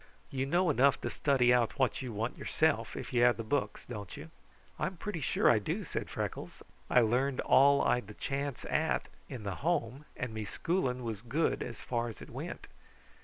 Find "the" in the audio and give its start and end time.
3.37-3.43, 8.07-8.15, 9.43-9.57